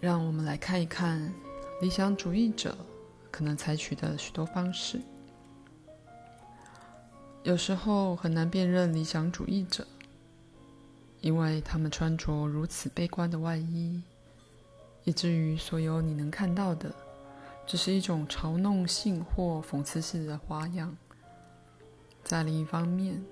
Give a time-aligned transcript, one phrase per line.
[0.00, 1.32] 让我们来看一看
[1.80, 2.76] 理想主义者
[3.30, 5.00] 可能采取的许多方式。
[7.42, 9.86] 有时候很难辨认理想主义者，
[11.20, 14.02] 因为他们穿着如此悲观的外衣，
[15.04, 16.92] 以至于所有你能看到的，
[17.66, 20.96] 只是一种嘲弄性或讽刺式的花样。
[22.22, 23.24] 在另一方面，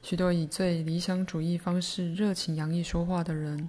[0.00, 3.68] 许多以最理想主义方式热情洋溢说话的人，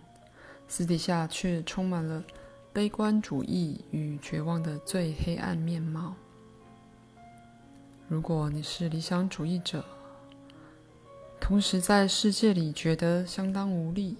[0.67, 2.23] 私底下却充满了
[2.73, 6.15] 悲观主义与绝望的最黑暗面貌。
[8.07, 9.83] 如果你是理想主义者，
[11.39, 14.17] 同时在世界里觉得相当无力，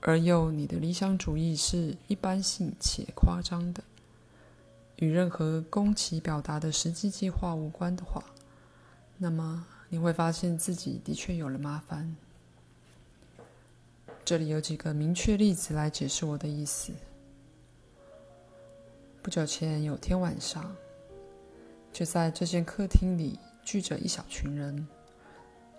[0.00, 3.82] 而又你的理想主义是一般性且夸张的，
[4.96, 8.22] 与任何宫崎表达的实际计划无关的话，
[9.16, 12.14] 那么你会发现自己的确有了麻烦。
[14.28, 16.92] 这里有几个明确例子来解释我的意思。
[19.22, 20.76] 不久前有天晚上，
[21.94, 24.86] 就在这间客厅里聚着一小群人，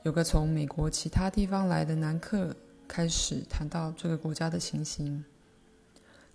[0.02, 2.56] 有个从美国其他地方来的男客
[2.88, 5.24] 开始谈到这个国家的情形，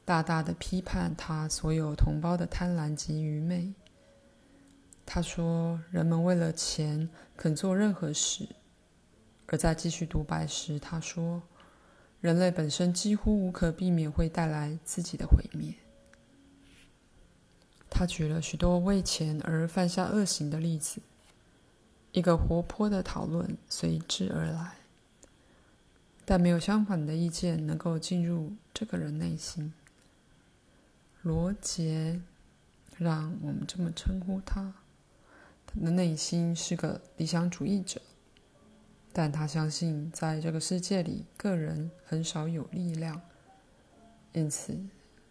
[0.04, 3.74] 大大的批判他所有同胞的贪婪及愚昧。
[5.04, 8.46] 他说，人们为了钱肯做任何事，
[9.48, 11.42] 而在继续独白时，他说。
[12.25, 15.75] 人类本身几乎无可避免会带来自己的毁灭。
[17.91, 21.02] 他举了许多为钱而犯下恶行的例子，
[22.12, 24.77] 一个活泼的讨论随之而来，
[26.25, 29.75] 但没有相反的意见能够进入这个人内心。
[31.20, 32.22] 罗杰，
[32.97, 34.72] 让我们这么称呼他，
[35.67, 38.00] 他的内心是个理想主义者。
[39.16, 43.22] 但他相信，在这个世界里，个人很少有力量。
[44.33, 44.77] 因此，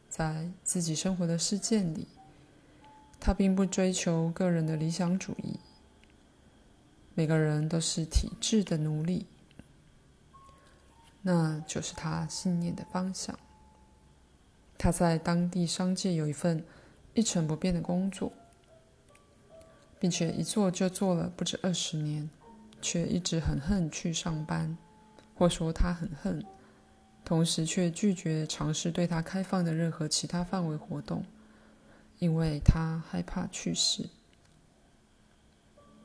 [0.08, 2.08] 在自己生活的世界里，
[3.19, 5.59] 他并不追求个人的理想主义。
[7.13, 9.28] 每个人都是体制的奴隶，
[11.22, 13.38] 那就是他信念的方向。
[14.78, 16.63] 他在当地商界有一份
[17.13, 18.31] 一成不变的工作，
[20.00, 22.29] 并且一做就做了不止二十年。
[22.84, 24.78] 却一直很恨去上班，
[25.34, 26.46] 或说他很恨，
[27.24, 31.24] 同时却拒绝尝试对他开放的任何其他范围活动，
[32.20, 34.10] 因为他害怕去世。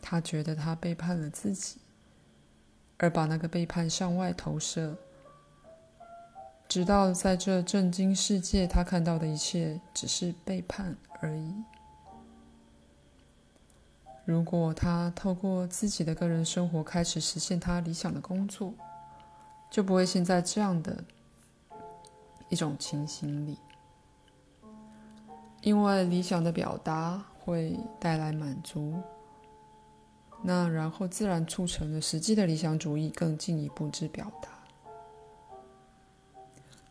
[0.01, 1.79] 他觉得他背叛了自己，
[2.97, 4.97] 而把那个背叛向外投射，
[6.69, 11.53] 直到在这震惊世界，他看到的一切只是背叛而已。
[14.29, 18.75] 如果他透过自己的个人生活开始实现他理想的工作，
[19.71, 21.03] 就不会陷在这样的
[22.51, 23.59] 一种情形里，
[25.63, 29.01] 因为理想的表达会带来满足，
[30.43, 34.51] 那然后自然促成了实际的理想主义更进一步之表达。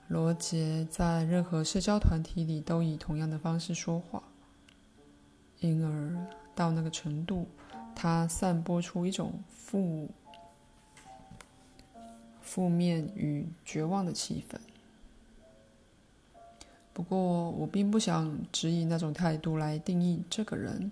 [0.08, 4.24] 罗杰在任何社交团体里都以同样的方式说话，
[5.60, 6.47] 因而。
[6.58, 7.48] 到那个程度，
[7.96, 10.10] 他散播出一种负
[12.42, 14.58] 负面与绝望的气氛。
[16.94, 20.92] 不过，我并不想只以那种态度来定义这个人，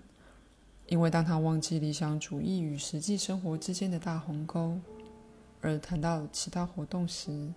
[0.86, 4.78] 因为当他忘记理想主义与实际生活之间的大鸿沟，
[5.60, 7.52] 而谈到其他活动时，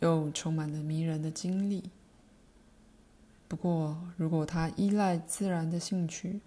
[0.00, 1.90] 又充满了迷人的经历。
[3.46, 6.40] 不过，如果他依赖自然的兴趣，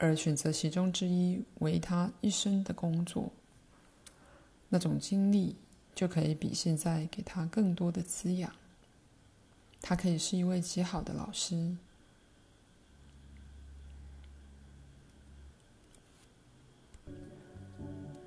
[0.00, 3.30] 而选择其中之一为他一生的工作，
[4.70, 5.54] 那种经历
[5.94, 8.50] 就可以比现在给他更多的滋养。
[9.82, 11.76] 他可以是一位极好的老师。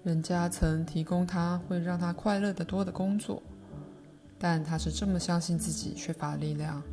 [0.04, 3.42] 人家曾提供他会让他快乐的多的工作，
[4.38, 6.84] 但他是这么相信自己缺乏力量，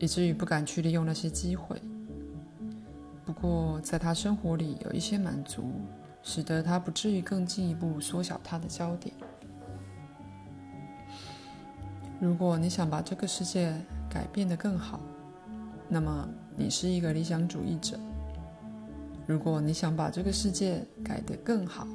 [0.00, 1.80] 以至于不敢去利用那些机会。
[3.40, 5.72] 不过，在他生活里有一些满足，
[6.22, 9.14] 使得他不至于更进一步缩小他的焦点。
[12.20, 13.74] 如果你想把这个世界
[14.10, 15.00] 改变得更好，
[15.88, 17.96] 那么你是一个理想主义者；
[19.26, 21.88] 如果你想把这个世界改得更好，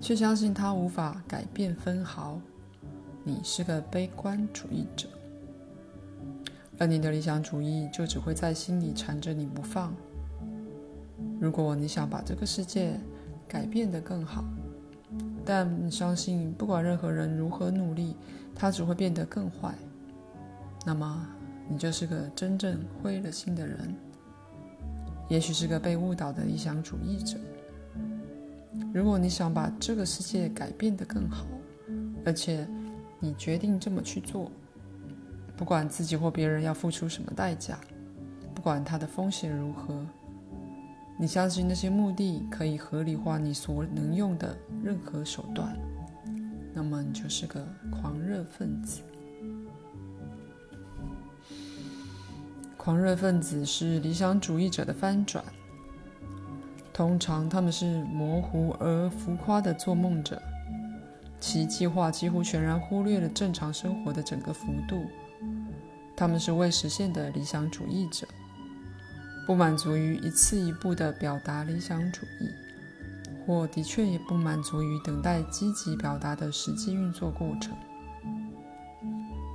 [0.00, 2.40] 却相信它无法改变分毫，
[3.24, 5.08] 你是个悲观主义者。
[6.78, 9.92] 而你的理想主义就只会在心里缠着你不放。
[11.40, 12.98] 如果你想把这个世界
[13.46, 14.44] 改变得更好，
[15.44, 18.16] 但你相信不管任何人如何努力，
[18.54, 19.74] 它只会变得更坏，
[20.84, 21.26] 那么
[21.68, 23.94] 你就是个真正灰了心的人，
[25.28, 27.38] 也许是个被误导的理想主义者。
[28.92, 31.46] 如果你想把这个世界改变得更好，
[32.24, 32.66] 而且
[33.20, 34.50] 你决定这么去做，
[35.56, 37.78] 不管自己或别人要付出什么代价，
[38.54, 40.04] 不管它的风险如何，
[41.20, 45.76] 你相信那些目的可以合理化你所能用的任何手段，
[46.72, 49.02] 那么你就是个狂热分子。
[52.76, 55.44] 狂热分子是理想主义者的翻转。
[56.92, 60.40] 通常他们是模糊而浮夸的做梦者，
[61.40, 65.04] 其计划几乎全然忽略了正常生活的整个幅度。
[66.16, 68.26] 他们是未实现的理想主义者，
[69.48, 72.50] 不满足于一次一步的表达理想主义，
[73.46, 77.74] 或的确也不满足于等待积极表达的实际运作过程。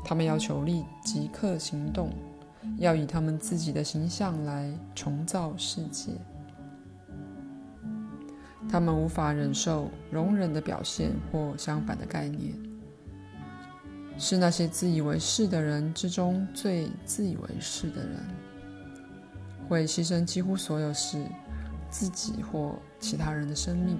[0.04, 2.10] 他们要求立即刻行动。
[2.78, 6.14] 要以他们自己的形象来重造世界。
[8.70, 12.54] 他们无法忍受容忍的表现或相反的概念，
[14.18, 18.18] 是那些自以为是的人之中最自以为是的人，
[19.68, 21.26] 会牺牲几乎所有事，
[21.90, 23.98] 自己或其他人的生命。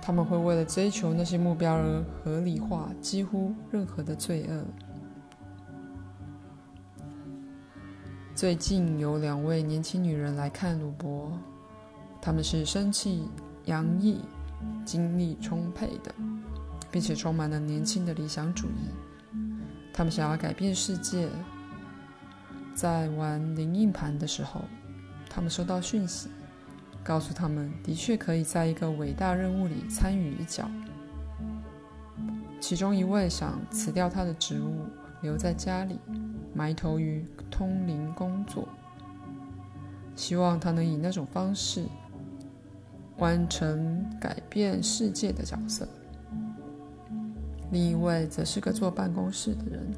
[0.00, 4.64] 他们会为了追求那些目标而合理化几乎任何的罪恶。
[8.34, 11.38] 最近有两位年轻女人来看鲁伯，
[12.20, 13.28] 她们是生气、
[13.66, 14.20] 洋溢、
[14.84, 16.12] 精力充沛的，
[16.90, 19.38] 并且充满了年轻的理想主义。
[19.92, 21.28] 他们想要改变世界。
[22.74, 24.62] 在玩灵应盘的时候，
[25.28, 26.28] 他们收到讯息，
[27.04, 30.68] 告诉他们的确可以在一个伟大任务里参与一脚。
[32.60, 34.86] 其中一位想辞掉他的职务，
[35.20, 35.98] 留在家里。
[36.54, 38.68] 埋头于通灵工作，
[40.14, 41.86] 希望他能以那种方式
[43.16, 45.88] 完成改变世界的角色。
[47.70, 49.90] 另一位则是个坐办公室的人。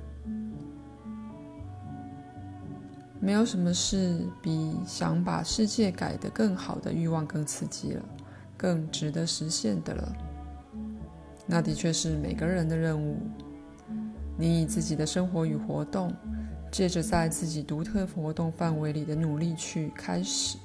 [3.25, 8.05] 没有什么事比想把世界改得更好的欲望更刺激了，
[8.55, 10.13] 更值得实现的了。
[11.47, 13.17] 那的确是每个人的任务。
[14.37, 16.13] 你以自己的生活与活动，
[16.71, 20.59] 借着在自己独特活动范围里的努力去开始，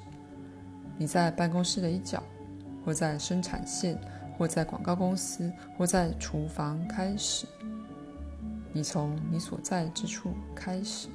[0.98, 2.22] 你在办公室的一角，
[2.84, 3.98] 或在生产线，
[4.36, 7.46] 或在广告公司，或在厨房开始。
[8.70, 11.08] 你从你所在之处开始。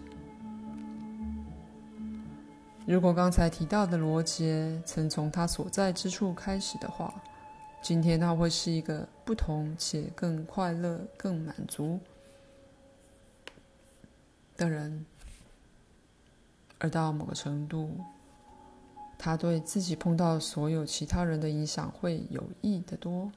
[2.85, 7.11] 如果刚才提到的罗杰曾从他所在之处开始的话，
[7.81, 11.99] 今天他会是一个不同且更快乐、更满足
[14.55, 15.03] 的人，
[16.77, 17.89] 而到某个程度，
[19.17, 23.31] 他对自己碰到所有其他人的影响会有益得多。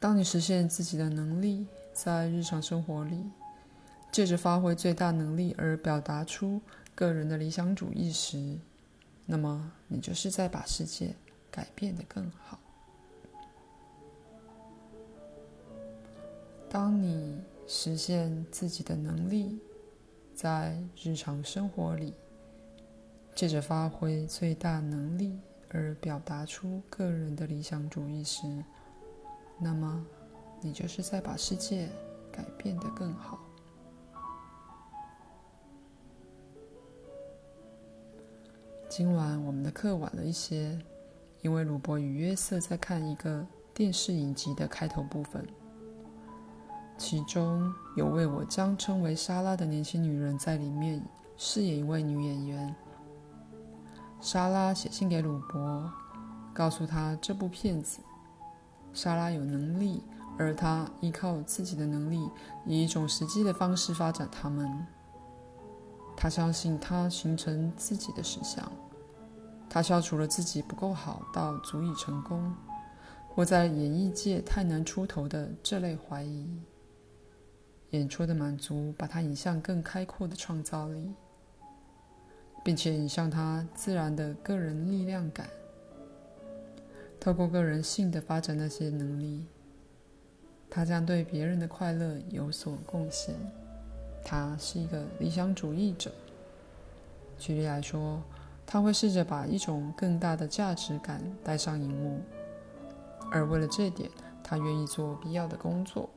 [0.00, 3.30] 当你实现自己的能力，在日常生活里，
[4.10, 6.60] 借着发挥最大能力而表达出
[6.94, 8.58] 个人的理想主义时，
[9.26, 11.14] 那么你就是在把世界
[11.50, 12.58] 改变得更好。
[16.68, 19.58] 当你实现自己的能力，
[20.34, 22.14] 在日常生活里，
[23.34, 25.38] 借着发挥最大能力
[25.70, 28.46] 而表达出个人的理想主义时，
[29.58, 30.06] 那么
[30.60, 31.88] 你就是在把世界
[32.30, 33.38] 改变得更好。
[38.94, 40.78] 今晚我们的课晚了一些，
[41.40, 45.42] 因为鲁伯与约瑟在看一个电视影集的开头部分。
[46.98, 51.02] 其中有位我将称为莎拉的年轻女人在里面
[51.38, 52.76] 饰演一位女演员。
[54.20, 55.90] 莎拉写信给鲁伯，
[56.52, 58.00] 告诉他这部片子，
[58.92, 60.02] 莎拉有能力，
[60.36, 62.28] 而他依靠自己的能力，
[62.66, 64.86] 以一种实际的方式发展他们。
[66.14, 68.70] 他相信他形成自己的实相，
[69.74, 72.54] 他消除了自己不够好到足以成功，
[73.30, 76.46] 或在演艺界太难出头的这类怀疑。
[77.92, 81.14] 演出的满足把他引向更开阔的创造力，
[82.62, 85.48] 并且引向他自然的个人力量感。
[87.18, 89.46] 透过个人性的发展那些能力，
[90.68, 93.34] 他将对别人的快乐有所贡献。
[94.22, 96.12] 他是一个理想主义者。
[97.38, 98.22] 举例来说，
[98.66, 102.20] 他会试着把一种更大的价值感带上荧幕，
[103.30, 104.10] 而为了这点，
[104.42, 106.08] 他愿意做必要的工作。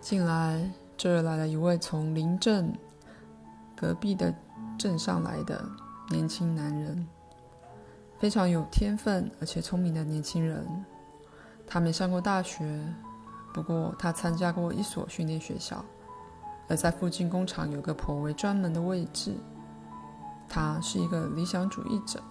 [0.00, 2.72] 近来，这儿来了一位从邻镇
[3.74, 4.32] 隔壁的
[4.78, 5.68] 镇上来的
[6.10, 7.08] 年轻男人，
[8.20, 10.64] 非常有天分而且聪明的年轻人。
[11.66, 12.80] 他没上过大学。
[13.56, 15.82] 不过他参加过一所训练学校，
[16.68, 19.34] 而在附近工厂有个颇为专门的位置。
[20.46, 22.22] 他是一个理想主义者，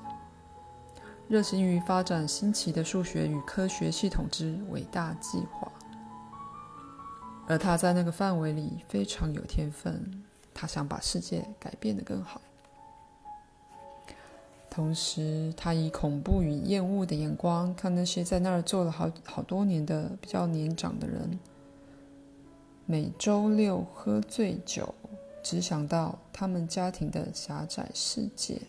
[1.27, 5.67] 热心于发展新奇的数学与科学系统之伟大计划。
[7.48, 12.39] 而他在那个范围里非常有天分，他想把世界改变得更好。
[14.75, 21.39] 同时，他以恐怖与厌恶的眼光看那些在那儿做了好好多年的比较年长的人，
[22.86, 24.94] 每周六喝醉酒，
[25.41, 28.60] 只想到他们家庭的狭窄世界。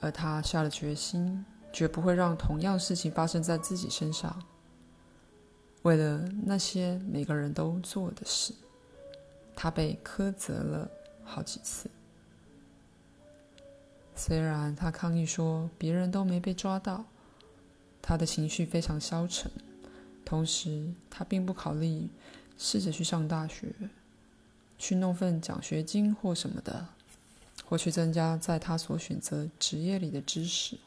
[0.00, 4.42] 而他下了决心，绝不会让同样事情发生在自己身上。
[5.82, 8.52] 为了那些每个人都做的事，
[9.54, 10.90] 他被苛责了
[11.22, 11.88] 好几次。
[14.24, 17.06] 虽然他抗议说别人都没被抓到，
[18.00, 19.50] 他的情绪非常消沉。
[20.24, 22.08] 同时，他并不考虑
[22.56, 23.74] 试着去上大学，
[24.78, 26.86] 去弄份奖学金或什么的，
[27.64, 30.78] 或去增加在他所选择职业里的知识。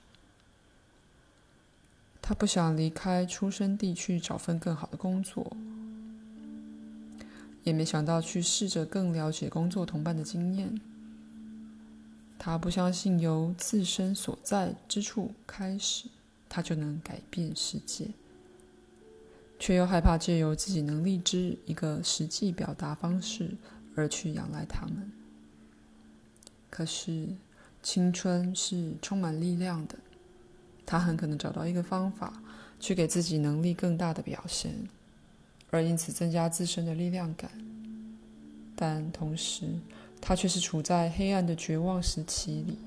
[2.22, 5.52] 他不想离开出生地去找份更好的工作，
[7.66, 10.80] 也没想到去试着更了解工作同伴的经验。
[12.46, 16.08] 他不相信由自身所在之处开始，
[16.48, 18.10] 他就能改变世界，
[19.58, 23.58] 却又害怕借由自己能力之一个实际表达方式
[23.96, 25.12] 而去仰赖他们。
[26.70, 27.30] 可是，
[27.82, 29.98] 青春是充满力量的，
[30.86, 32.44] 他很可能找到一个方法，
[32.80, 34.72] 去给自己能力更大的表现，
[35.72, 37.50] 而因此增加自身的力量感，
[38.76, 39.68] 但同时，
[40.28, 42.80] 他却是处在黑暗的绝望时期里。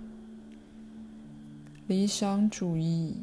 [1.87, 3.15] 理想主义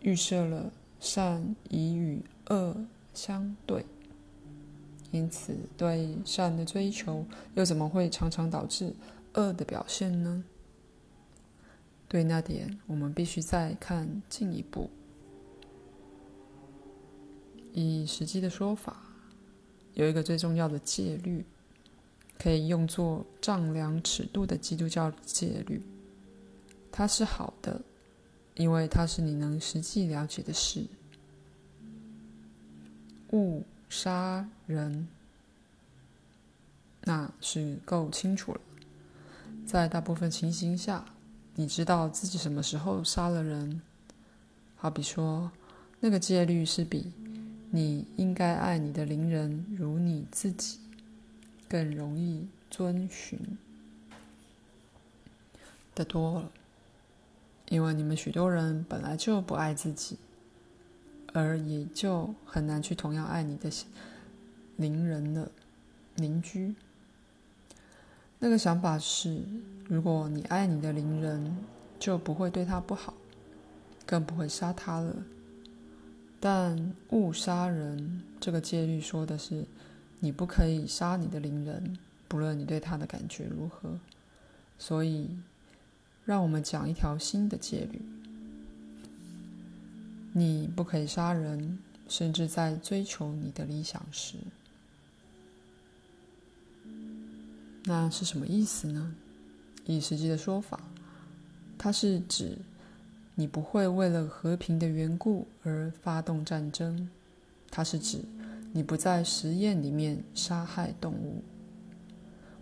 [0.00, 2.76] 预设了善已与恶
[3.12, 3.84] 相对，
[5.10, 7.26] 因此对善的追求
[7.56, 8.94] 又怎么会常常导致
[9.32, 10.44] 恶的表现呢？
[12.06, 14.88] 对那点，我们必须再看进一步。
[17.72, 19.02] 以实际的说法，
[19.94, 21.44] 有一个最重要的戒律。
[22.38, 25.82] 可以用作丈量尺度的基督教戒律，
[26.92, 27.80] 它是好的，
[28.54, 30.84] 因为它是你能实际了解的事。
[33.32, 35.08] 勿杀人，
[37.02, 38.60] 那是够清楚了。
[39.66, 41.04] 在大部分情形下，
[41.54, 43.80] 你知道自己什么时候杀了人。
[44.76, 45.50] 好比说，
[46.00, 47.10] 那个戒律是比
[47.70, 50.78] 你应该爱你的邻人如你自己。
[51.68, 53.38] 更容易遵循
[55.94, 56.50] 的多了，
[57.68, 60.18] 因为你们许多人本来就不爱自己，
[61.32, 63.70] 而也就很难去同样爱你的
[64.76, 65.50] 邻人了，
[66.16, 66.74] 邻居。
[68.38, 69.42] 那个想法是，
[69.88, 71.56] 如果你爱你的邻人，
[71.98, 73.14] 就不会对他不好，
[74.04, 75.16] 更不会杀他了。
[76.38, 79.64] 但误杀人这个戒律说的是。
[80.24, 84.00] 你不可以杀你的邻人，不论你对他的感觉如何。
[84.78, 85.28] 所以，
[86.24, 88.00] 让我们讲一条新的戒律：
[90.32, 91.78] 你不可以杀人，
[92.08, 94.38] 甚至在追求你的理想时。
[97.84, 99.14] 那是什么意思呢？
[99.84, 100.80] 以实际的说法，
[101.76, 102.56] 它是指
[103.34, 107.10] 你不会为了和平的缘故而发动战争。
[107.70, 108.24] 它是指。
[108.76, 111.44] 你不在实验里面杀害动物，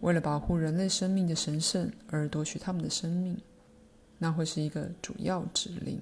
[0.02, 3.40] 为了保护人类生命的神圣而夺取他们的生命，
[4.19, 5.99] 那会是一个主要指令。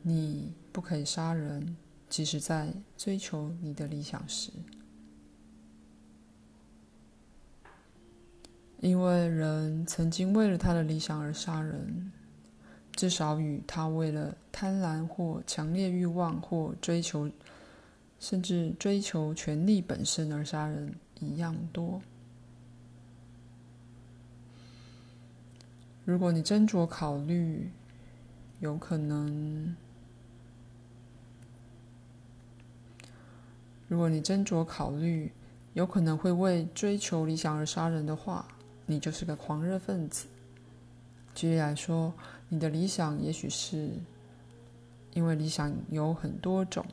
[0.00, 1.76] 你不可以杀人，
[2.08, 4.52] 即使在追求你的理想时，
[8.78, 12.12] 因为人曾经为了他的理想而杀人，
[12.92, 17.28] 至少与他为了贪婪或强烈欲望或追求。
[18.18, 22.00] 甚至追求权力本身而杀人一样多。
[26.04, 27.70] 如果你斟酌考虑，
[28.60, 29.74] 有可能；
[33.88, 35.32] 如果你斟酌考虑，
[35.74, 38.46] 有可能会为追求理想而杀人的话，
[38.86, 40.26] 你就是个狂热分子。
[41.34, 42.14] 举例来说，
[42.48, 43.90] 你的理想也许是
[45.12, 46.86] 因为理想有很多种。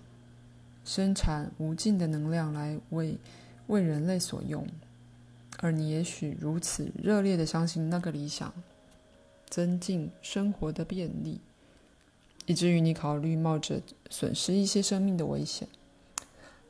[0.85, 3.17] 生产无尽的能量来为
[3.67, 4.67] 为人类所用，
[5.59, 8.53] 而你也许如此热烈的相信那个理想，
[9.49, 11.39] 增进生活的便利，
[12.45, 15.67] 以至于你考虑冒着损失一些生命的危险，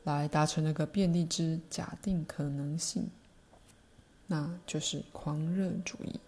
[0.04, 3.08] 来达成那个便利之假定可能性，
[4.28, 6.20] 那就是狂热主义。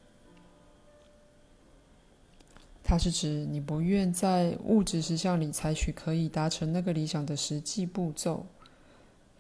[2.88, 8.47] 它是指你不愿在物质实相里采取可以达成那个理想的实际步骤，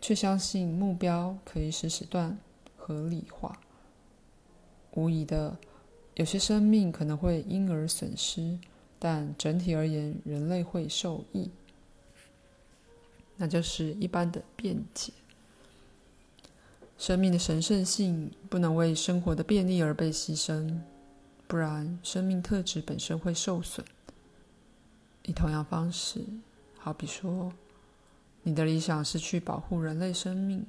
[0.00, 2.36] 却相信目标可以使时段
[2.76, 3.56] 合理化。
[4.94, 5.56] 无疑的，
[6.16, 8.58] 有些生命可能会因而损失，
[8.98, 11.48] 但整体而言，人类会受益。
[13.36, 15.12] 那就是一般的辩解：
[16.98, 20.80] 生命的神圣性不能为生活的便利而被牺牲。
[21.48, 23.86] 不然，生命特质本身会受损。
[25.22, 26.24] 以同样方式，
[26.78, 27.52] 好比说，
[28.42, 30.66] 你的理想是去保护人类生命，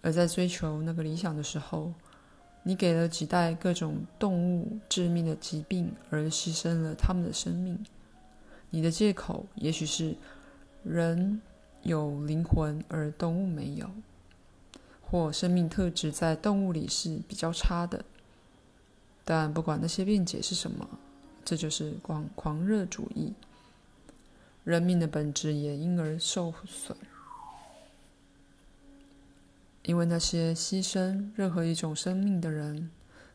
[0.00, 1.92] 而在追求那个理想的时候，
[2.62, 7.84] 你给了几代各种动物致命的疾病，而牺牲了他们的生命。
[8.70, 10.16] 你的借口也许是
[10.84, 11.42] 人
[11.82, 13.90] 有灵魂，而动物没有，
[15.00, 18.04] 或生命特质在动物里是比较差的。
[19.24, 20.88] 但不管那些辩解是什么，
[21.44, 23.32] 这就是狂狂热主义。
[24.64, 26.96] 人命的本质也因而受损，
[29.82, 32.90] 因为那些牺牲任何一种生命的人，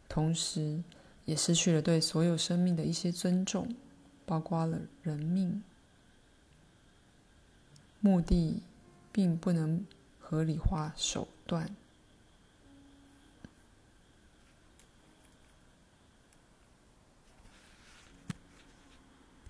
[0.08, 0.82] 同时
[1.26, 3.76] 也失去了对所有生命的一些尊重，
[4.26, 5.62] 包括了人命。
[8.00, 8.62] 目的
[9.12, 9.86] 并不能
[10.20, 11.76] 合理化手段。